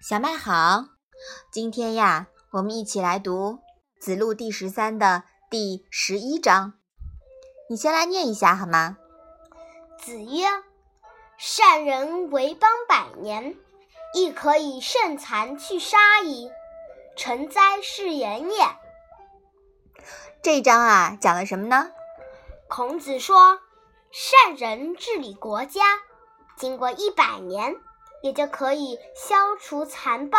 [0.00, 0.86] 小麦好，
[1.52, 3.52] 今天呀，我们一起来读
[4.00, 6.72] 《子路》第十三的第十一章。
[7.68, 8.96] 你先来念一下好吗？
[9.98, 10.46] 子曰
[11.36, 13.54] ：“善人为邦百年，
[14.14, 16.50] 亦可以胜残去杀矣。
[17.14, 18.56] 成哉，是言也！”
[20.42, 21.90] 这一章啊，讲了什么呢？
[22.70, 23.60] 孔子说，
[24.10, 25.82] 善人治理国家，
[26.56, 27.76] 经过一百年。
[28.22, 30.38] 也就可以消除残暴、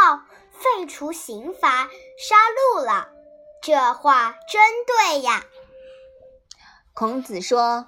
[0.52, 2.36] 废除刑罚、杀
[2.76, 3.10] 戮了。
[3.62, 5.44] 这话真对呀！
[6.94, 7.88] 孔子说，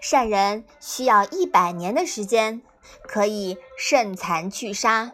[0.00, 2.62] 善人需要一百年的时间，
[3.06, 5.12] 可以胜残去杀，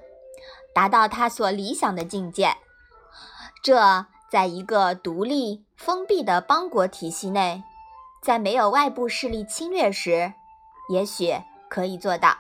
[0.73, 2.57] 达到他所理想的境界。
[3.63, 7.65] 这在一个独立封闭的邦国体系内，
[8.23, 10.35] 在没有外部势力侵略时，
[10.89, 11.35] 也许
[11.69, 12.39] 可以做到。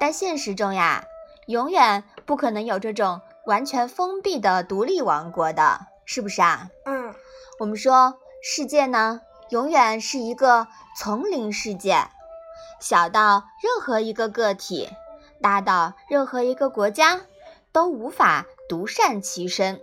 [0.00, 1.04] 但现实中呀，
[1.46, 6.70] 永远不可能有这种完全封闭的独立王国的，是不是啊？
[6.86, 7.14] 嗯，
[7.58, 12.08] 我们说世界呢，永远是一个丛林世界，
[12.80, 14.88] 小到任何一个个体，
[15.42, 17.20] 大到任何一个国家，
[17.70, 19.82] 都无法独善其身。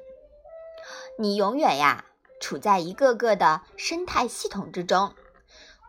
[1.19, 2.05] 你永远呀，
[2.41, 5.13] 处在一个个的生态系统之中，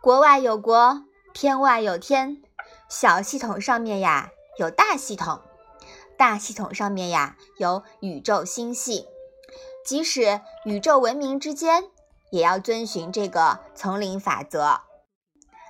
[0.03, 1.01] 国外有国，
[1.33, 2.43] 天外有天。
[2.89, 5.41] 小系统上面呀有大系统，
[6.17, 9.07] 大系统上面呀有宇宙星系，
[9.85, 11.83] 即使宇宙文明之间
[12.31, 14.81] 也要遵循这个丛林法则，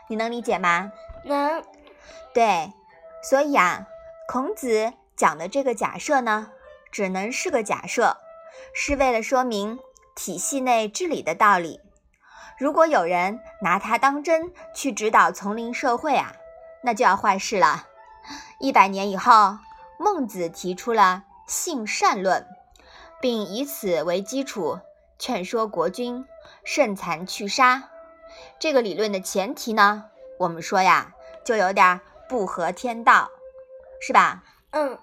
[0.08, 0.94] 你能理解吗？
[1.26, 1.62] 能。
[2.34, 2.72] 对，
[3.22, 3.86] 所以啊，
[4.30, 6.52] 孔子讲的这个假设呢，
[6.90, 8.16] 只能是个假设，
[8.74, 9.78] 是为了说明
[10.16, 11.82] 体系内治理的道理。
[12.58, 16.34] 如果有人拿它当真去指导丛林社会啊。
[16.82, 17.88] 那就要坏事了。
[18.60, 19.58] 一百年以后，
[19.98, 22.46] 孟子提出了性善论，
[23.22, 24.80] 并以此为基础
[25.18, 26.26] 劝说国君
[26.64, 27.90] 慎残去杀。
[28.60, 30.06] 这个理论的前提呢，
[30.38, 33.30] 我们说呀，就有点不合天道，
[34.00, 34.44] 是吧？
[34.72, 34.98] 嗯。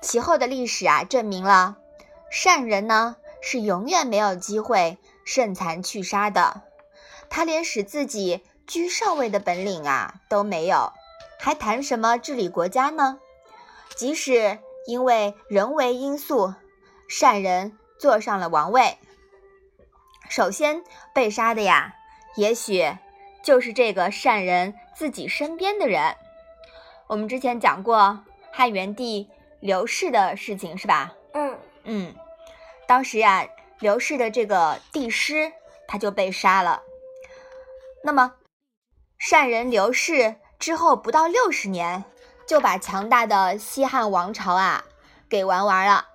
[0.00, 1.76] 其后的历史啊，证明了
[2.30, 6.62] 善人呢是永远没有机会慎残去杀的。
[7.28, 8.44] 他连使自己。
[8.70, 10.92] 居上位的本领啊都没有，
[11.40, 13.18] 还谈什么治理国家呢？
[13.96, 16.54] 即使因为人为因素，
[17.08, 18.96] 善人坐上了王位，
[20.28, 21.96] 首先被杀的呀，
[22.36, 22.96] 也许
[23.42, 26.14] 就是这个善人自己身边的人。
[27.08, 31.12] 我们之前讲过汉元帝刘氏的事情，是吧？
[31.32, 32.14] 嗯嗯，
[32.86, 33.44] 当时呀，
[33.80, 35.52] 刘氏的这个帝师
[35.88, 36.84] 他就被杀了。
[38.04, 38.34] 那么。
[39.20, 42.04] 善人刘氏之后不到六十年，
[42.46, 44.82] 就把强大的西汉王朝啊
[45.28, 46.06] 给玩完了，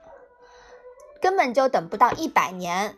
[1.22, 2.98] 根本就等不到一百年，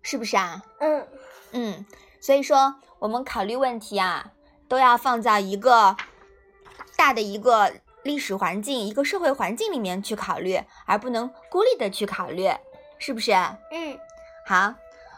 [0.00, 0.62] 是不是啊？
[0.78, 1.08] 嗯
[1.50, 1.84] 嗯，
[2.20, 4.30] 所以说我们考虑问题啊，
[4.68, 5.96] 都要放在一个
[6.96, 7.72] 大的一个
[8.04, 12.48] 历史环境、一个社会环境里面去考虑，而不能孤立的去考虑，
[12.96, 13.32] 是不是？
[13.72, 13.98] 嗯，
[14.46, 14.74] 好，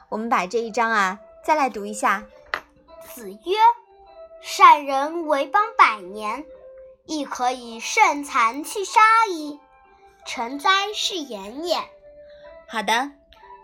[0.08, 2.24] 我们把这一章啊再来读一下。
[3.14, 3.83] 子曰。
[4.46, 6.44] 善人为邦百年，
[7.06, 9.00] 亦可以胜残去杀
[9.30, 9.58] 矣。
[10.26, 11.78] 成哉，是言也！
[12.68, 13.10] 好的，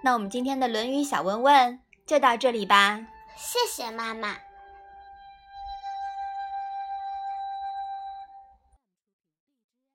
[0.02, 2.98] 那我们今天的《论语》小问问就到这里吧。
[3.36, 4.38] 谢谢妈妈。